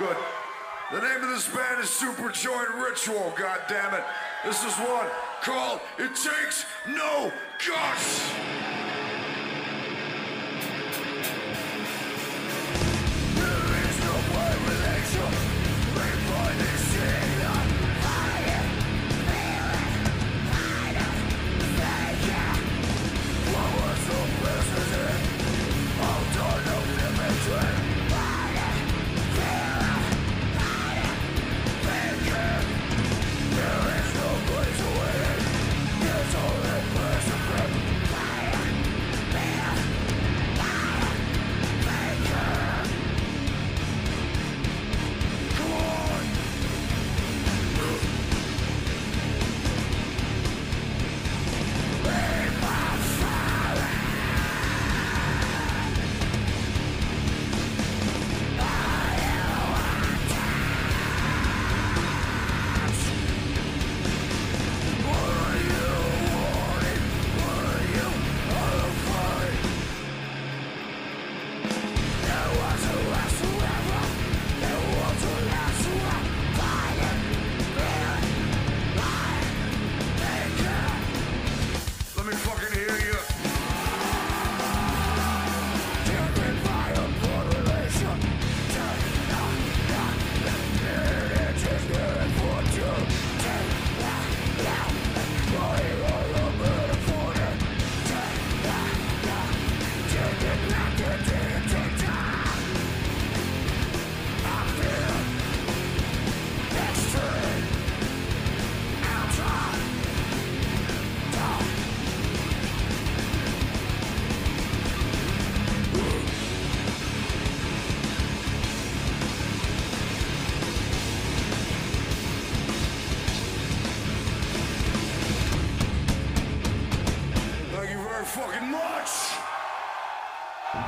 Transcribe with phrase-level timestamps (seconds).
[0.00, 0.16] Good.
[0.92, 4.02] The name of this band is Superjoint Ritual, God damn it!
[4.44, 5.06] This is one
[5.42, 7.30] called It Takes No
[7.68, 8.69] Guts!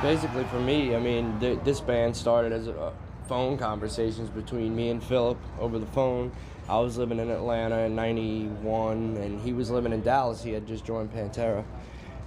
[0.03, 2.91] Basically, for me, I mean, th- this band started as uh,
[3.29, 6.29] phone conversations between me and Philip over the phone.
[6.67, 10.43] I was living in Atlanta in '91, and he was living in Dallas.
[10.43, 11.63] He had just joined Pantera,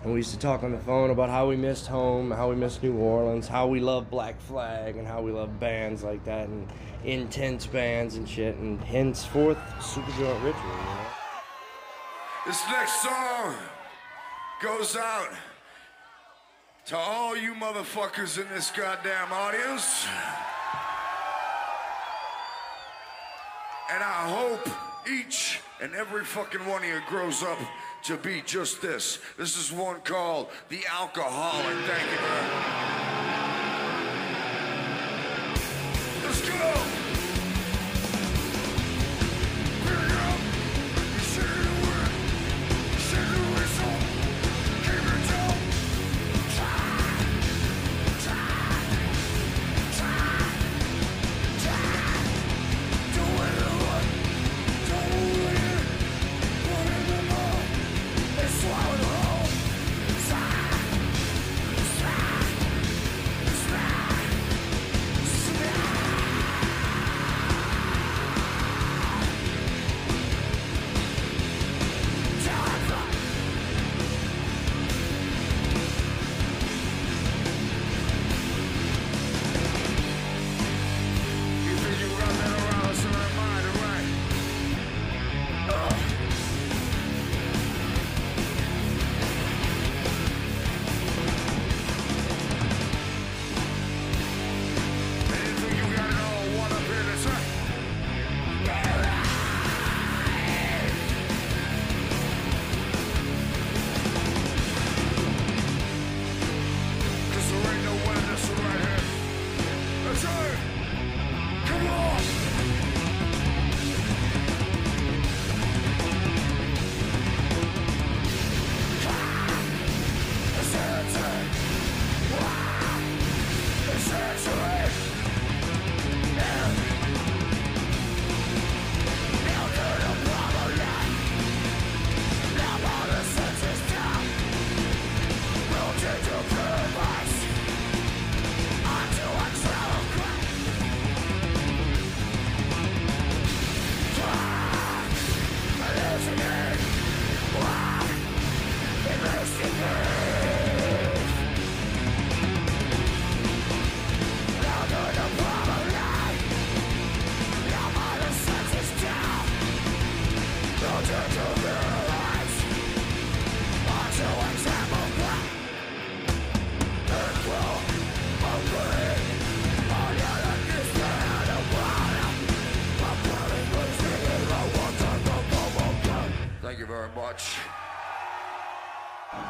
[0.03, 2.57] and we used to talk on the phone about how we missed home, how we
[2.57, 6.49] missed New Orleans, how we love Black Flag, and how we love bands like that,
[6.49, 6.67] and
[7.05, 8.57] intense bands and shit.
[8.57, 10.63] And henceforth, Superjoint Ritual.
[10.65, 11.07] You know?
[12.47, 13.55] This next song
[14.63, 15.29] goes out
[16.87, 20.07] to all you motherfuckers in this goddamn audience.
[23.91, 24.69] And I hope
[25.11, 27.59] each and every fucking one of you grows up
[28.05, 29.19] to be just this.
[29.37, 31.77] This is one called The Alcoholic.
[31.87, 33.06] Thank you.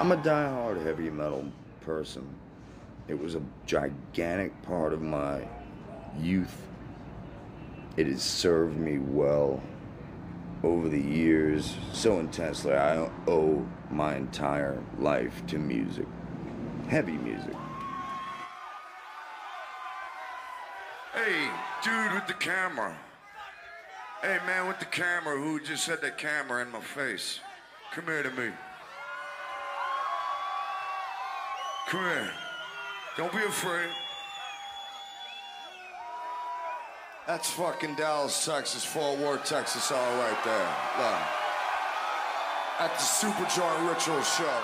[0.06, 1.44] I'm a die-hard heavy metal
[1.80, 2.32] person.
[3.08, 5.48] It was a gigantic part of my
[6.20, 6.56] youth.
[7.96, 9.60] It has served me well
[10.62, 12.72] over the years so intensely.
[12.72, 16.06] I owe my entire life to music,
[16.86, 17.56] heavy music.
[21.14, 21.50] Hey,
[21.82, 22.96] dude with the camera.
[24.22, 27.40] Hey, man with the camera who just had that camera in my face.
[27.90, 28.52] Come here to me.
[31.88, 32.30] Come here.
[33.16, 33.88] Don't be afraid.
[37.28, 40.68] That's fucking Dallas, Texas, Fort Worth, Texas, all right there.
[40.98, 41.20] Look.
[42.80, 44.62] At the Superjoint Ritual Show.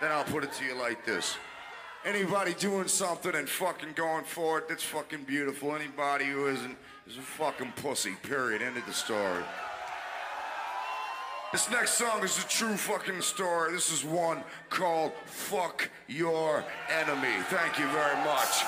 [0.00, 1.36] Then I'll put it to you like this.
[2.04, 5.76] Anybody doing something and fucking going for it, that's fucking beautiful.
[5.76, 6.76] Anybody who isn't
[7.06, 8.60] is a fucking pussy, period.
[8.60, 9.44] End of the story.
[11.52, 13.72] This next song is a true fucking story.
[13.72, 17.34] This is one called Fuck Your Enemy.
[17.50, 18.64] Thank you very much.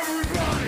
[0.00, 0.61] Everybody!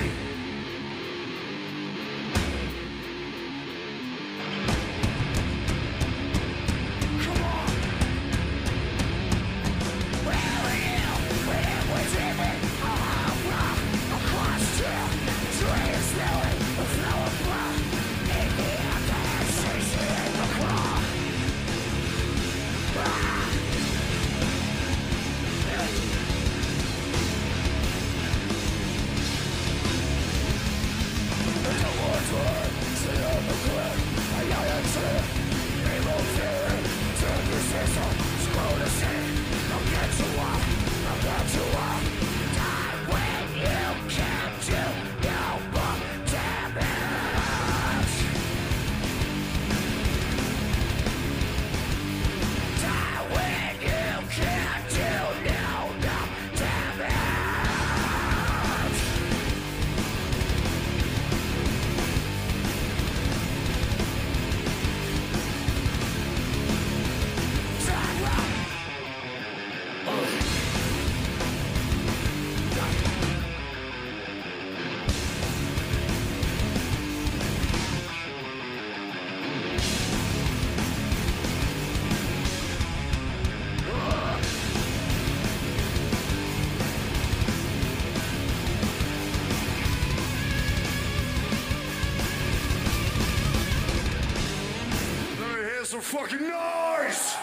[96.05, 97.35] Fucking noise!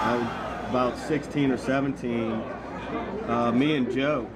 [0.00, 2.32] I was about 16 or 17.
[2.32, 4.26] Uh, me and Joe,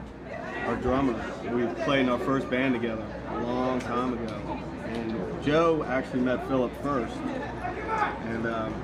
[0.66, 1.14] our drummer,
[1.50, 4.61] we played in our first band together a long time ago.
[4.85, 7.16] And Joe actually met Philip first
[8.26, 8.75] and um,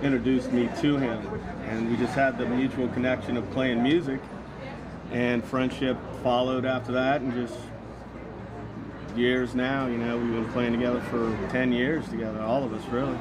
[0.00, 1.26] introduced me to him.
[1.64, 4.20] And we just had the mutual connection of playing music.
[5.10, 7.56] And friendship followed after that, and just
[9.16, 12.84] years now, you know, we've been playing together for 10 years together, all of us,
[12.92, 13.18] really.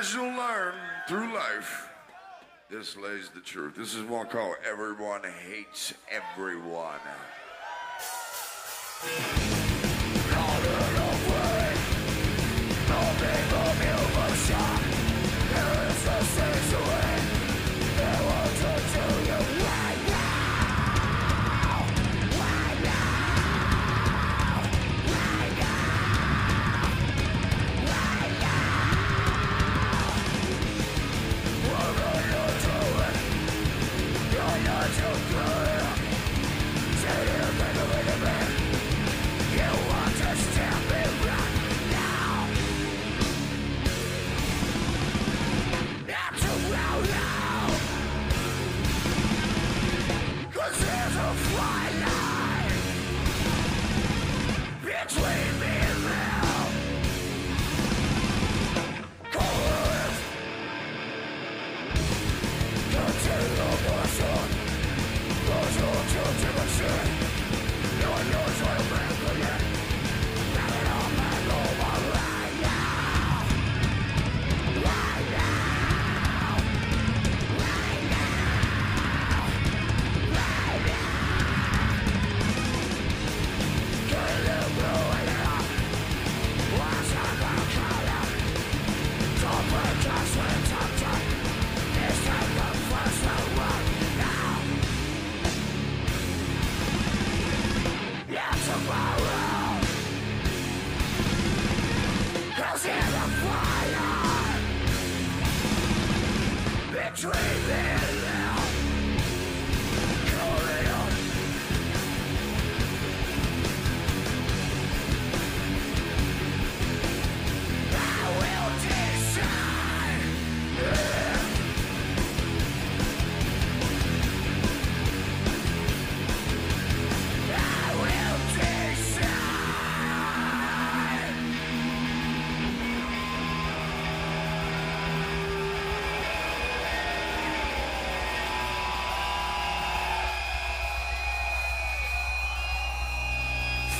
[0.00, 0.72] As you'll learn
[1.06, 1.90] through life,
[2.70, 3.76] this lays the truth.
[3.76, 6.96] This is one called Everyone Hates Everyone.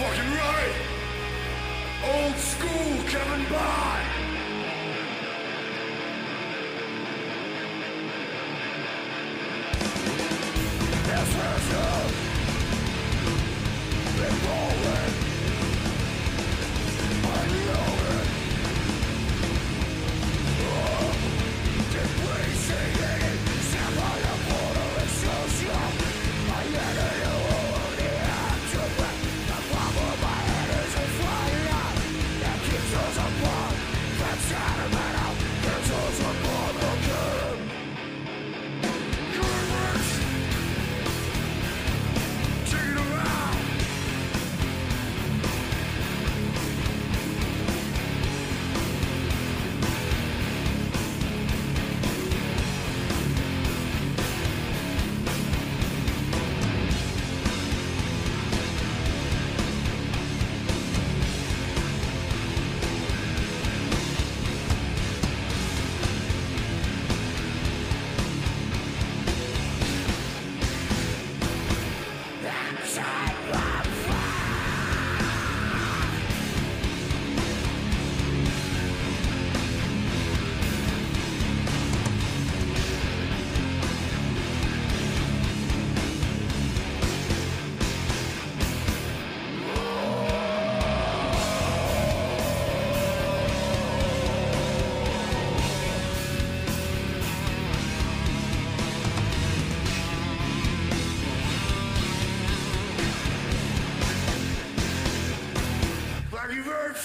[0.01, 0.75] Fucking right.
[2.05, 4.10] Old school Kevin Bond.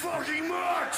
[0.05, 0.97] Fucking much.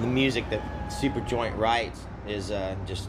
[0.00, 3.08] the music that Superjoint writes is uh, just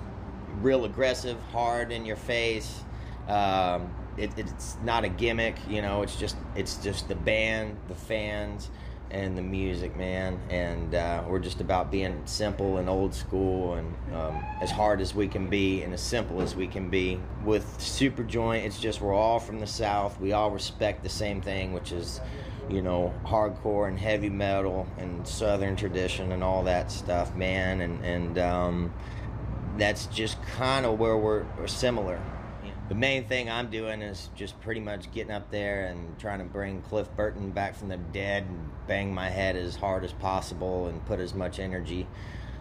[0.62, 2.84] real aggressive, hard in your face.
[3.28, 6.04] Um, it, it's not a gimmick, you know.
[6.04, 8.70] It's just it's just the band, the fans,
[9.12, 10.40] and the music, man.
[10.50, 15.14] And uh, we're just about being simple and old school and um, as hard as
[15.14, 17.20] we can be and as simple as we can be.
[17.44, 20.20] With Superjoint, it's just we're all from the South.
[20.20, 22.22] We all respect the same thing, which is
[22.70, 27.82] you know, hardcore and heavy metal and southern tradition and all that stuff, man.
[27.82, 28.94] And and um,
[29.78, 32.20] that's just kind of where we're, we're similar.
[32.88, 36.46] The main thing I'm doing is just pretty much getting up there and trying to
[36.46, 40.88] bring Cliff Burton back from the dead and bang my head as hard as possible
[40.88, 42.06] and put as much energy.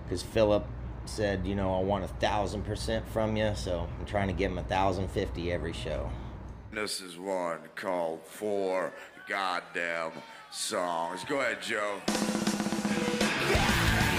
[0.05, 0.67] Because Philip
[1.05, 4.51] said, you know, I want a thousand percent from you, so I'm trying to give
[4.51, 6.11] him a thousand fifty every show.
[6.73, 8.95] This is one called Four
[9.29, 10.13] Goddamn
[10.51, 11.23] Songs.
[11.25, 12.01] Go ahead, Joe.
[13.51, 14.14] Let's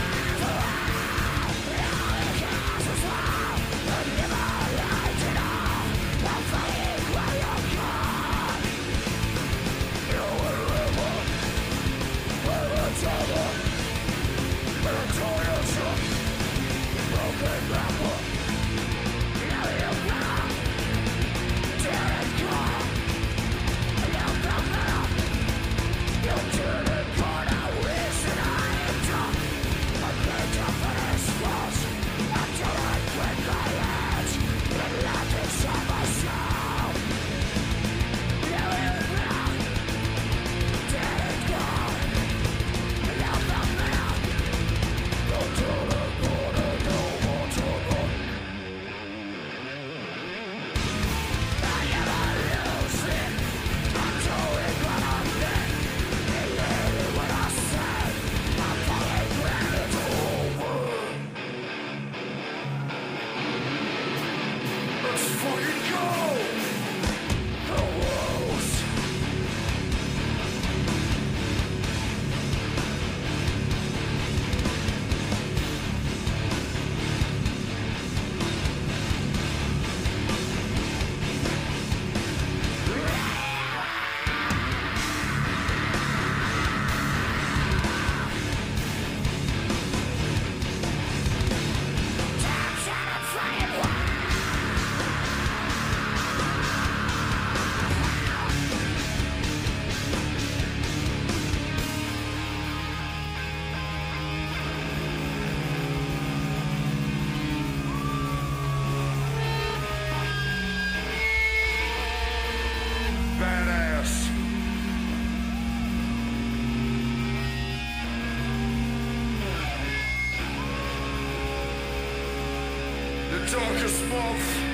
[123.51, 124.64] darkest month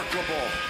[0.00, 0.69] remarkable.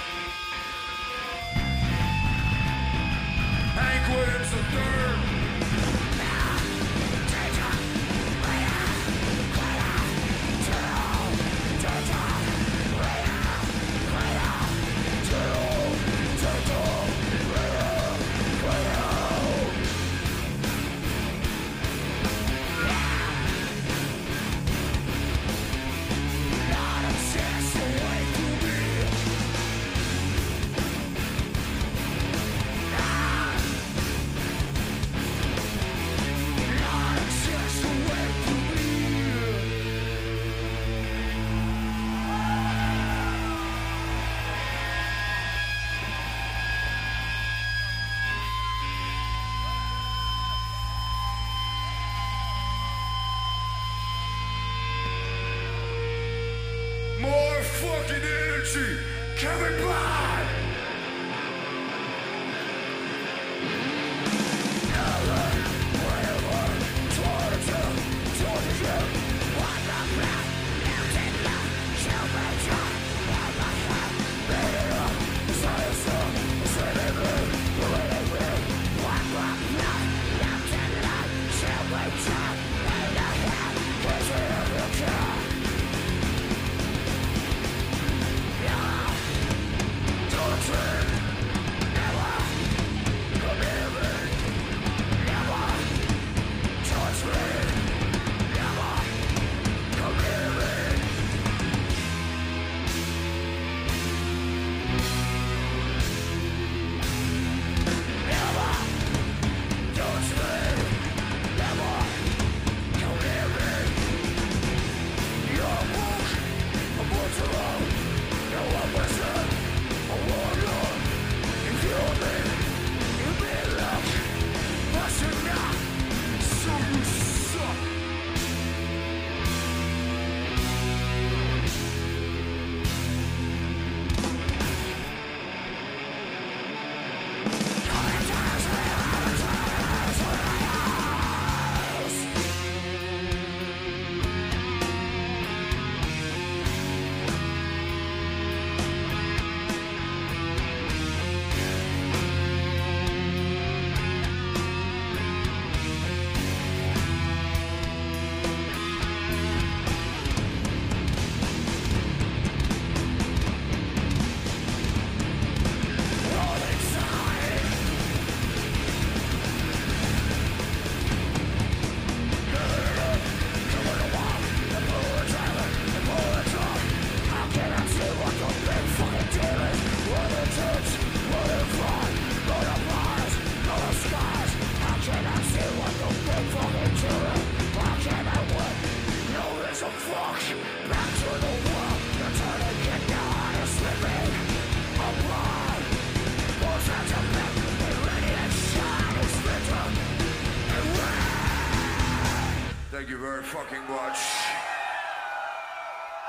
[203.30, 204.18] Thank fucking much.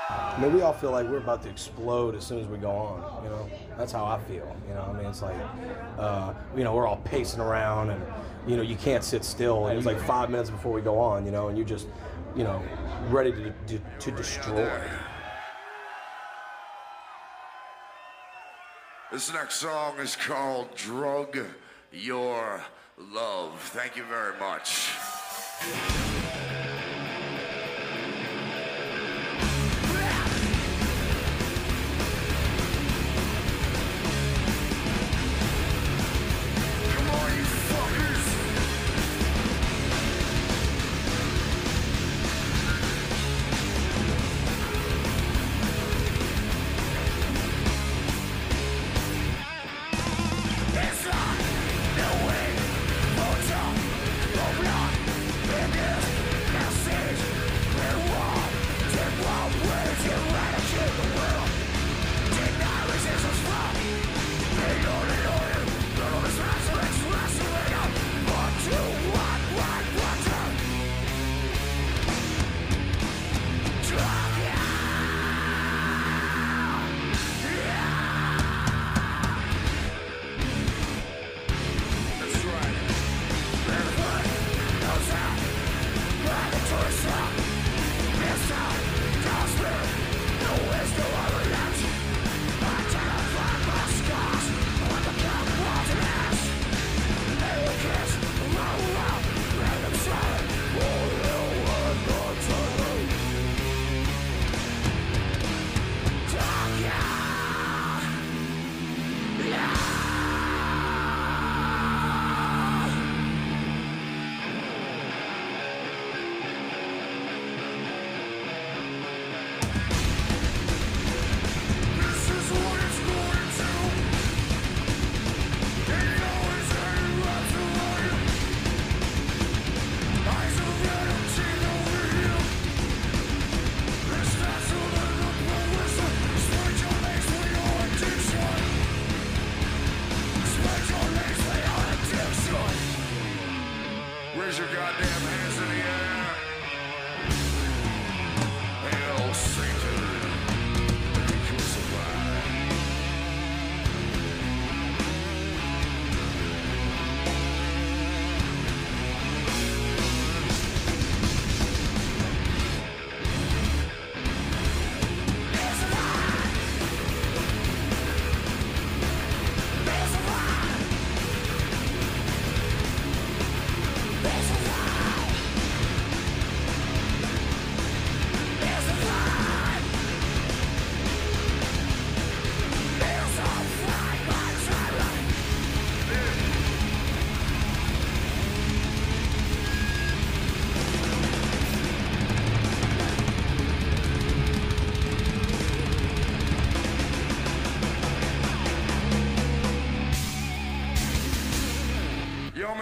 [0.08, 2.70] I mean, we all feel like we're about to explode as soon as we go
[2.70, 3.24] on.
[3.24, 4.56] You know, that's how I feel.
[4.68, 5.36] You know, I mean, it's like,
[5.98, 8.02] uh, you know, we're all pacing around, and
[8.46, 9.66] you know, you can't sit still.
[9.66, 11.26] And it was like five minutes before we go on.
[11.26, 11.88] You know, and you're just,
[12.36, 12.62] you know,
[13.08, 14.70] ready to to, to destroy.
[19.10, 21.38] This next song is called Drug
[21.90, 22.62] Your
[22.96, 23.60] Love.
[23.74, 24.92] Thank you very much.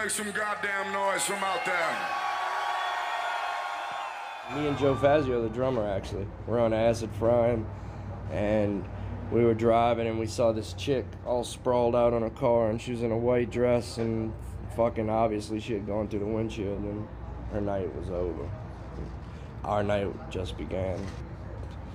[0.00, 1.98] Make some goddamn noise from out there.
[4.56, 7.66] Me and Joe Fazio, the drummer, actually, we're on acid frying,
[8.32, 8.82] and
[9.30, 12.80] we were driving and we saw this chick all sprawled out on a car, and
[12.80, 14.32] she was in a white dress, and
[14.74, 17.06] fucking obviously she had gone through the windshield, and
[17.52, 18.48] her night was over.
[19.64, 20.98] Our night just began.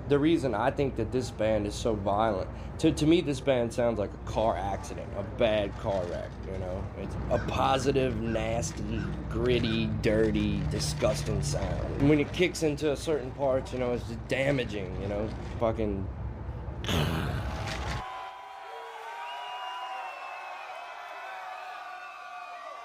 [0.07, 2.47] The reason I think that this band is so violent,
[2.79, 6.59] to, to me, this band sounds like a car accident, a bad car wreck, you
[6.59, 6.83] know?
[7.01, 11.85] It's a positive, nasty, gritty, dirty, disgusting sound.
[11.99, 15.27] And when it kicks into a certain parts, you know, it's just damaging, you know?
[15.59, 16.07] Fucking.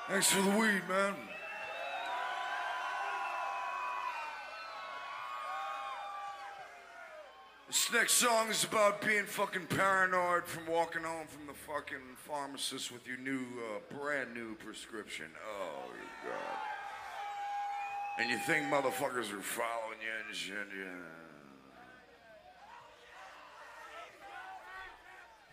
[0.09, 1.15] Thanks for the weed, man.
[7.71, 12.91] This next song is about being fucking paranoid from walking home from the fucking pharmacist
[12.91, 15.27] with your new, uh, brand new prescription.
[15.49, 16.59] Oh, your God.
[18.19, 20.89] And you think motherfuckers are following you and shit, yeah.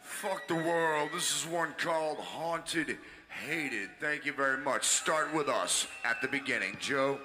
[0.02, 1.12] Fuck the world.
[1.14, 2.98] This is one called Haunted
[3.30, 3.90] Hated.
[4.00, 4.86] Thank you very much.
[4.86, 7.20] Start with us at the beginning, Joe.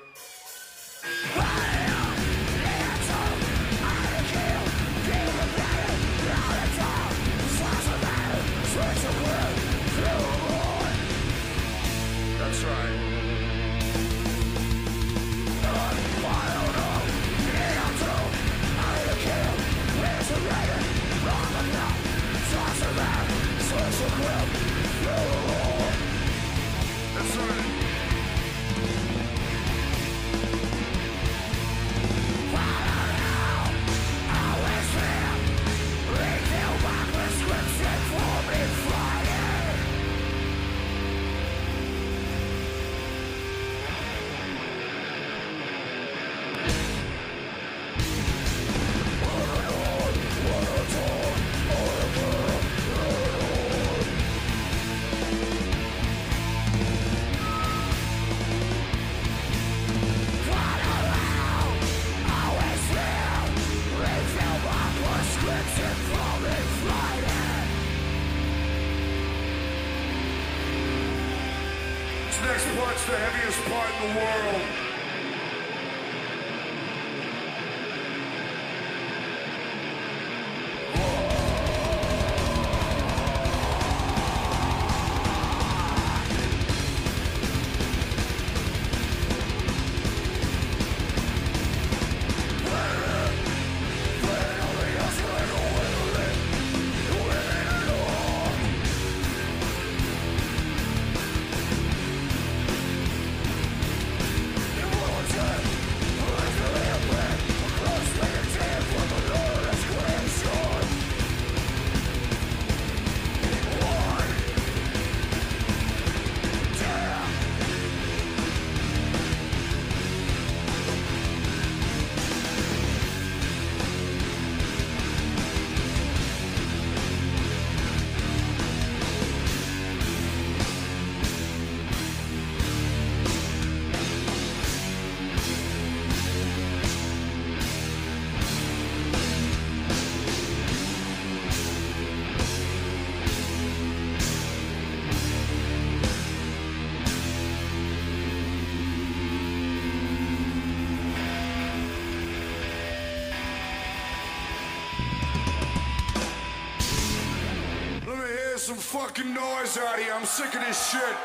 [158.62, 160.12] Some fucking noise out here.
[160.14, 161.16] I'm sick of this shit.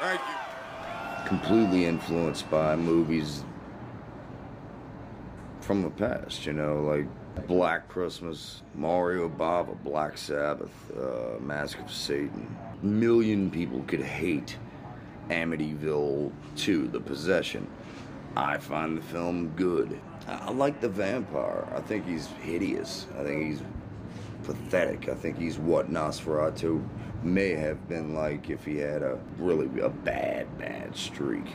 [0.00, 1.28] Thank you.
[1.28, 3.44] completely influenced by movies
[5.60, 11.92] from the past, you know, like Black Christmas, Mario Bava, Black Sabbath, uh, Mask of
[11.92, 12.56] Satan.
[12.82, 14.56] Million people could hate
[15.28, 17.68] Amityville 2, The Possession.
[18.36, 20.00] I find the film good.
[20.28, 21.66] I like the vampire.
[21.74, 23.06] I think he's hideous.
[23.18, 23.62] I think he's
[24.44, 25.08] pathetic.
[25.08, 26.86] I think he's what Nosferatu
[27.22, 31.46] may have been like if he had a really a bad, bad streak.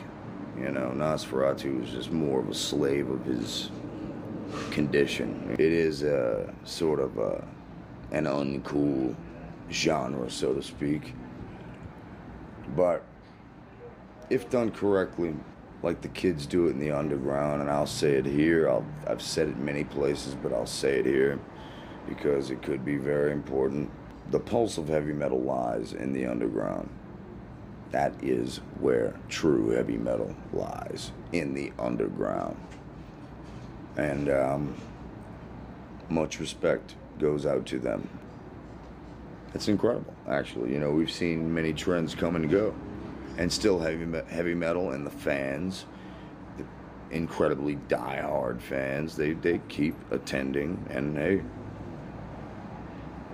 [0.58, 3.70] You know, Nosferatu was just more of a slave of his
[4.70, 5.54] condition.
[5.58, 7.44] It is a sort of a,
[8.12, 9.14] an uncool
[9.70, 11.14] genre, so to speak.
[12.74, 13.04] But
[14.30, 15.34] if done correctly,
[15.82, 18.68] like the kids do it in the underground, and I'll say it here.
[18.68, 21.38] I'll, I've said it many places, but I'll say it here
[22.08, 23.90] because it could be very important.
[24.30, 26.88] the pulse of heavy metal lies in the underground.
[27.92, 32.56] That is where true heavy metal lies in the underground.
[33.96, 34.74] And um,
[36.08, 38.08] much respect goes out to them.
[39.54, 40.72] It's incredible, actually.
[40.72, 42.74] You know, we've seen many trends come and go,
[43.38, 45.86] and still heavy heavy metal and the fans,
[46.58, 46.64] the
[47.14, 51.42] incredibly diehard fans, they they keep attending, and hey,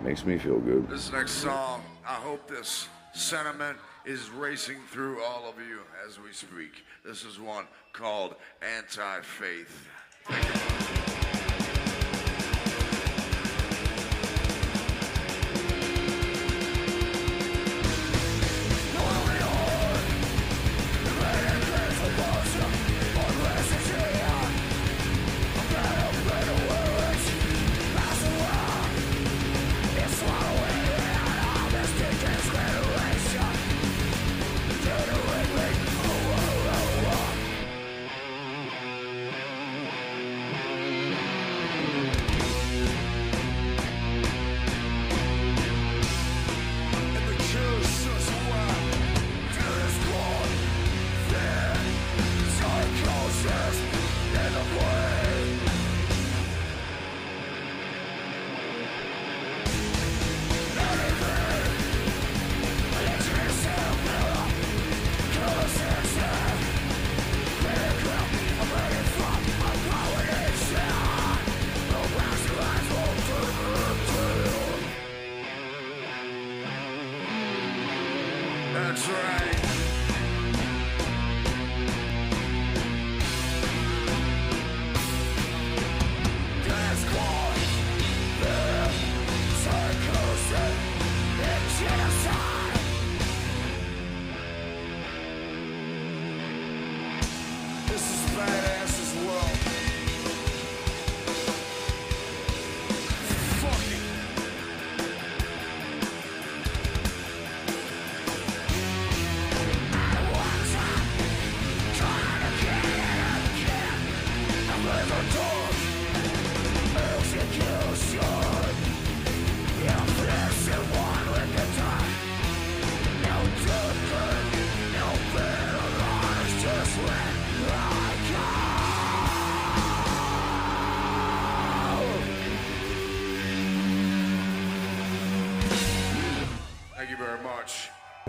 [0.03, 0.89] makes me feel good.
[0.89, 6.33] This next song, I hope this sentiment is racing through all of you as we
[6.33, 6.85] speak.
[7.05, 9.21] This is one called Anti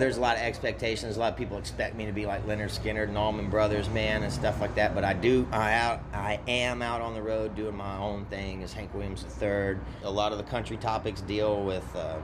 [0.04, 1.16] There's a lot of expectations.
[1.16, 4.24] A lot of people expect me to be like Lynyrd Skynyrd and Allman Brothers, man,
[4.24, 4.94] and stuff like that.
[4.94, 8.64] But I do, I out, I am out on the road doing my own thing
[8.64, 9.78] as Hank Williams III.
[10.04, 12.18] A lot of the country topics deal with uh,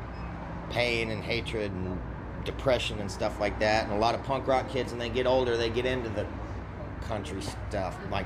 [0.69, 1.97] pain and hatred and
[2.43, 3.85] depression and stuff like that.
[3.85, 6.27] And a lot of punk rock kids, when they get older, they get into the
[7.03, 8.25] country stuff like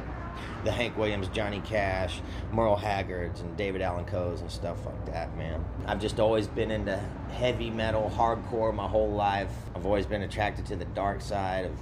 [0.64, 5.36] the Hank Williams, Johnny Cash, Merle Haggards, and David Allan Coes and stuff like that,
[5.38, 5.64] man.
[5.86, 6.98] I've just always been into
[7.32, 9.52] heavy metal, hardcore my whole life.
[9.76, 11.74] I've always been attracted to the dark side of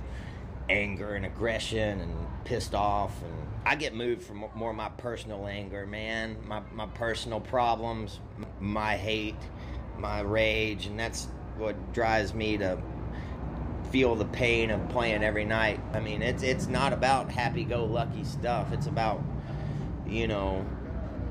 [0.69, 5.85] anger and aggression and pissed off and I get moved from more my personal anger,
[5.85, 8.19] man, my, my personal problems,
[8.59, 9.35] my hate,
[9.97, 12.81] my rage, and that's what drives me to
[13.91, 15.79] feel the pain of playing every night.
[15.93, 18.71] I mean, it's it's not about happy-go-lucky stuff.
[18.71, 19.21] It's about
[20.07, 20.65] you know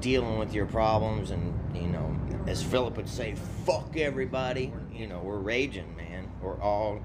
[0.00, 5.20] dealing with your problems and you know, as Philip would say, "Fuck everybody." You know,
[5.20, 6.30] we're raging, man.
[6.42, 7.00] We're all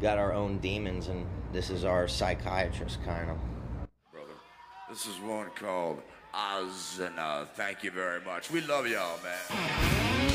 [0.00, 3.36] got our own demons, and this is our psychiatrist kind of.
[4.12, 4.34] brother.
[4.88, 6.02] This is one called
[6.34, 7.18] Ozena.
[7.18, 8.50] Uh, thank you very much.
[8.50, 10.33] We love y'all, man.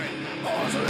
[0.00, 0.80] That's right.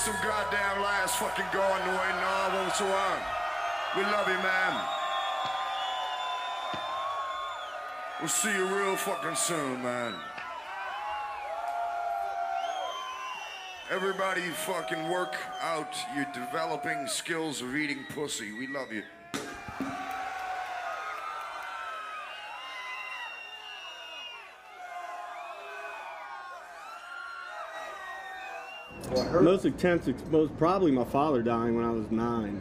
[0.00, 2.64] Some goddamn lives fucking going the way now.
[2.64, 3.20] What's around?
[3.94, 4.84] We love you, man.
[8.18, 10.14] We'll see you real fucking soon, man.
[13.90, 18.52] Everybody fucking work out your developing skills of eating pussy.
[18.52, 19.02] We love you.
[29.10, 32.60] Most intense, ex- most probably my father dying when I was nine.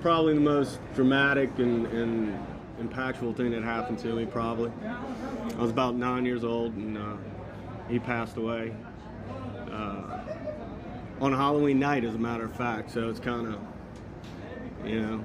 [0.00, 2.46] Probably the most dramatic and, and
[2.80, 4.26] impactful thing that happened to me.
[4.26, 7.16] Probably, I was about nine years old and uh,
[7.88, 8.74] he passed away
[9.72, 10.20] uh,
[11.20, 12.92] on Halloween night, as a matter of fact.
[12.92, 13.58] So it's kind of,
[14.84, 15.24] you know,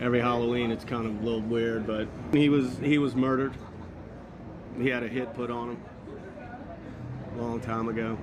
[0.00, 3.52] every Halloween it's kind of a little weird, but he was he was murdered.
[4.78, 5.84] He had a hit put on him
[7.36, 8.16] a long time ago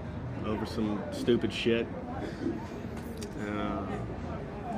[0.46, 1.88] over some stupid shit.
[3.48, 3.86] Uh,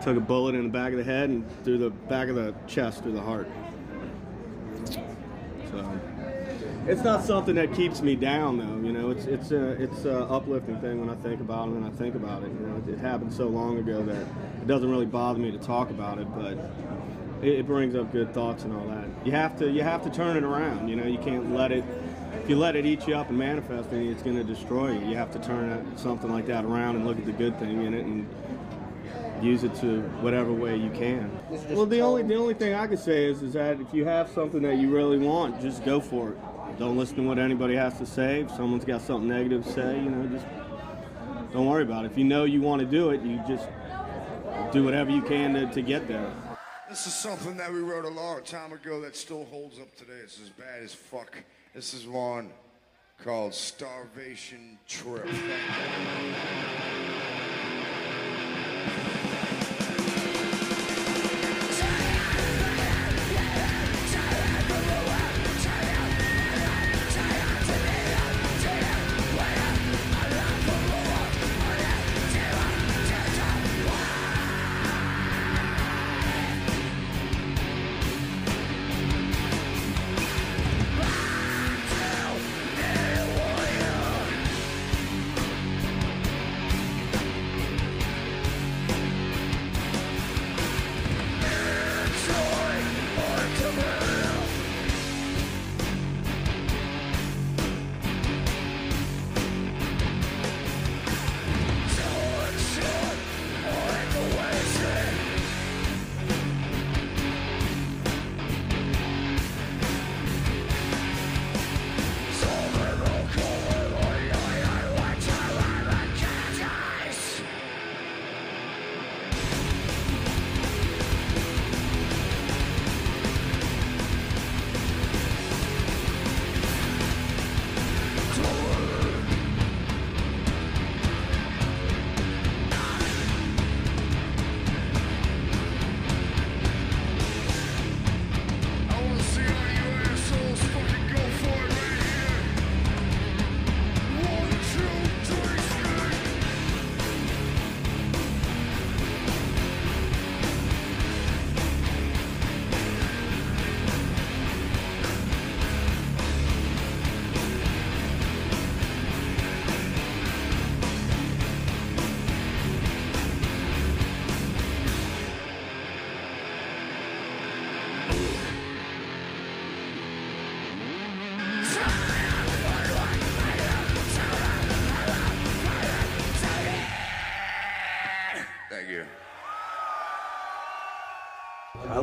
[0.02, 2.54] took a bullet in the back of the head and through the back of the
[2.68, 3.48] chest through the heart.
[4.86, 6.00] So
[6.88, 8.88] it's not something that keeps me down though.
[8.88, 11.84] You know, it's it's a it's a uplifting thing when I think about it When
[11.84, 12.50] I think about it.
[12.50, 14.22] You know, it, it happened so long ago that
[14.62, 16.58] it doesn't really bother me to talk about it, but
[17.42, 19.06] it, it brings up good thoughts and all that.
[19.24, 20.88] You have to you have to turn it around.
[20.88, 21.84] You know, you can't let it.
[22.52, 24.92] If you let it eat you up and manifest in you, it's going to destroy
[24.92, 25.08] you.
[25.08, 27.86] You have to turn it, something like that around and look at the good thing
[27.86, 28.28] in it and
[29.42, 31.32] use it to whatever way you can.
[31.70, 34.30] Well, the only the only thing I can say is is that if you have
[34.32, 36.38] something that you really want, just go for it.
[36.78, 38.42] Don't listen to what anybody has to say.
[38.42, 40.46] If someone's got something negative to say, you know, just
[41.54, 42.12] don't worry about it.
[42.12, 43.70] If you know you want to do it, you just
[44.74, 46.30] do whatever you can to, to get there.
[46.90, 50.20] This is something that we wrote a long time ago that still holds up today.
[50.22, 51.38] It's as bad as fuck.
[51.74, 52.50] This is one
[53.24, 55.26] called Starvation Trip.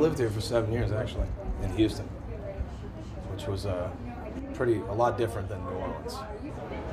[0.08, 1.26] Lived here for seven years actually
[1.62, 2.06] in Houston,
[3.30, 3.90] which was uh,
[4.54, 6.14] pretty a lot different than New Orleans.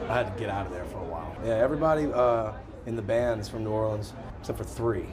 [0.09, 1.34] I had to get out of there for a while.
[1.45, 2.51] Yeah, everybody uh,
[2.86, 4.11] in the band is from New Orleans
[4.41, 5.05] except for three.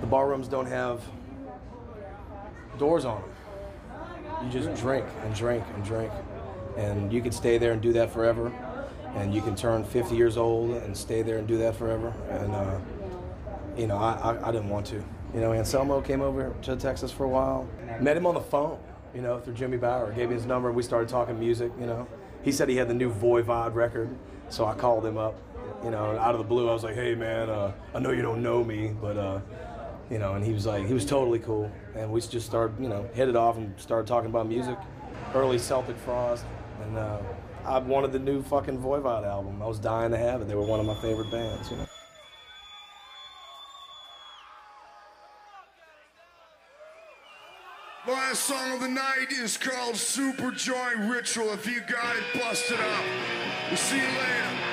[0.00, 1.02] The bar rooms don't have
[2.78, 3.30] doors on them.
[4.42, 6.10] You just drink and drink and drink,
[6.78, 8.50] and you could stay there and do that forever.
[9.14, 12.14] And you can turn 50 years old and stay there and do that forever.
[12.30, 12.78] And uh,
[13.76, 15.04] you know, I, I, I didn't want to.
[15.34, 17.66] You know, Anselmo came over to Texas for a while.
[18.00, 18.78] Met him on the phone,
[19.14, 20.12] you know, through Jimmy Bower.
[20.12, 20.70] Gave me his number.
[20.70, 22.06] We started talking music, you know.
[22.42, 24.10] He said he had the new Voivod record,
[24.50, 25.34] so I called him up,
[25.82, 26.68] you know, and out of the blue.
[26.68, 29.40] I was like, hey, man, uh, I know you don't know me, but, uh,
[30.10, 31.70] you know, and he was like, he was totally cool.
[31.94, 34.76] And we just started, you know, hit it off and started talking about music.
[35.34, 36.44] Early Celtic Frost.
[36.82, 37.18] And uh,
[37.64, 39.62] I wanted the new fucking Voivod album.
[39.62, 40.48] I was dying to have it.
[40.48, 41.86] They were one of my favorite bands, you know.
[48.42, 51.52] Song of the night is called Superjoint Ritual.
[51.52, 53.04] If you got it, bust it up.
[53.68, 54.71] We'll see you later.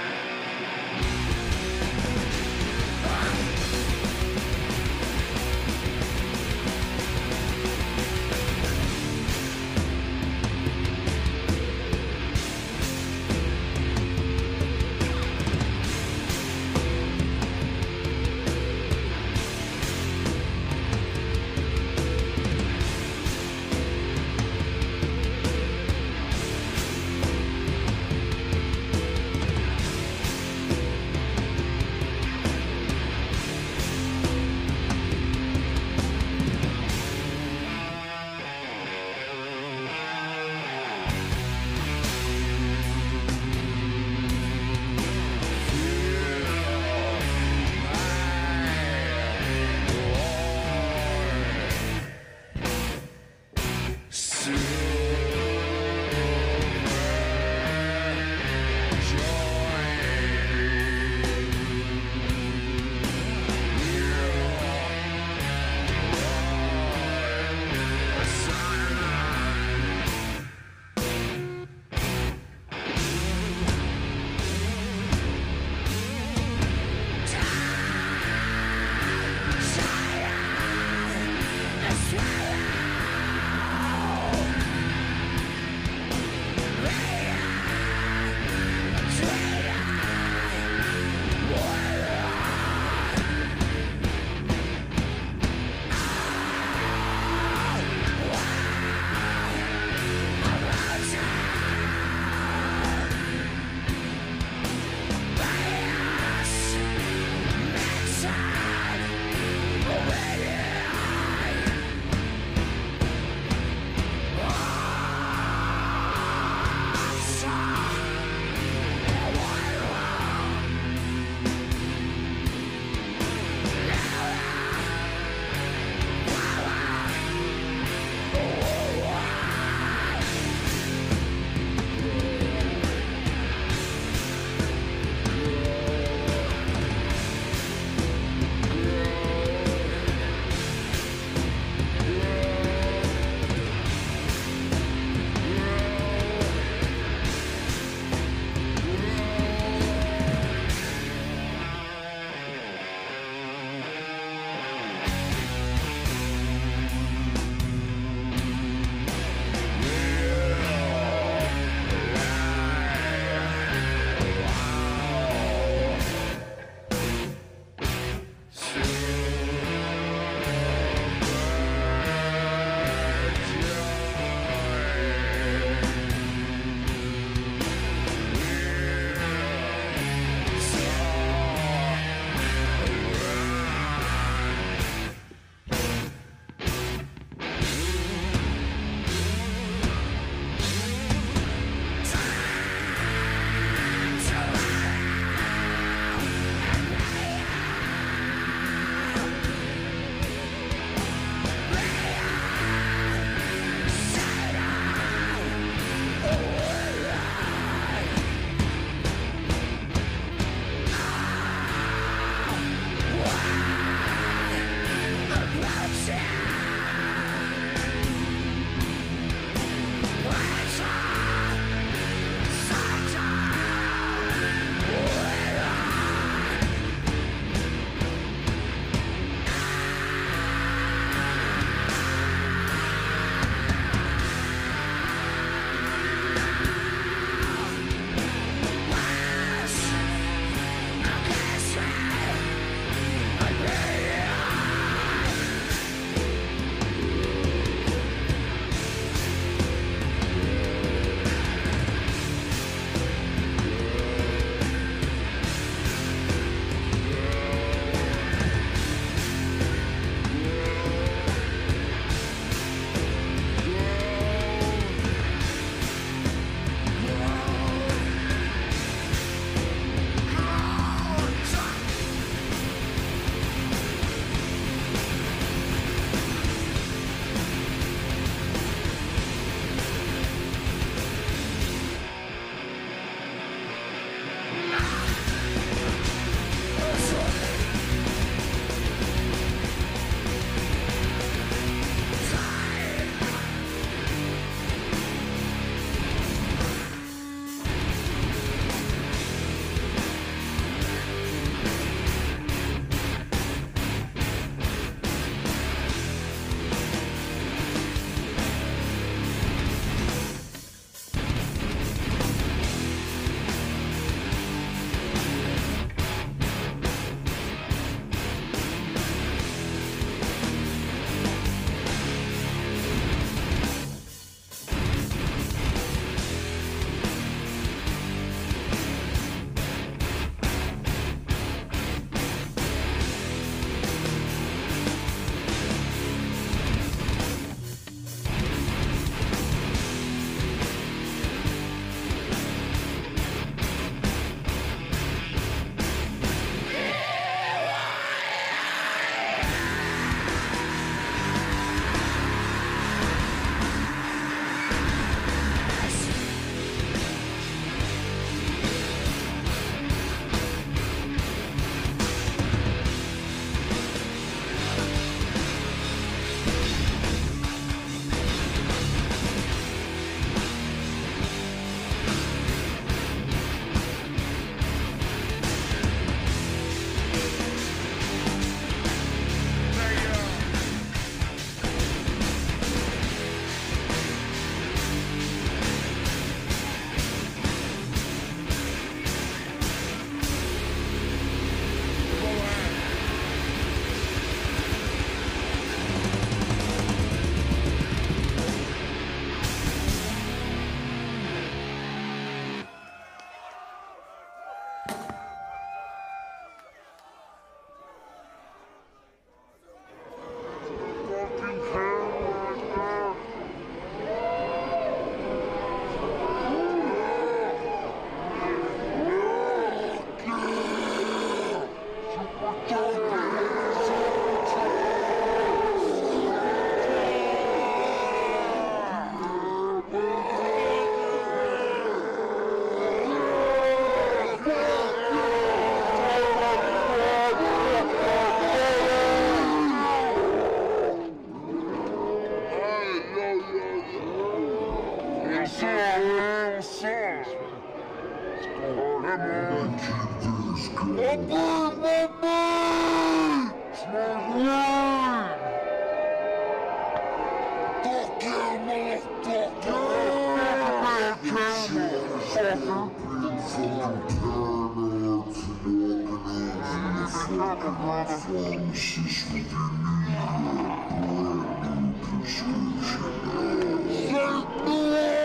[474.09, 475.18] Fucking